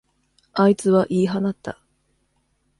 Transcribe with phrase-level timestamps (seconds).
[0.53, 1.77] あいつは言い放った。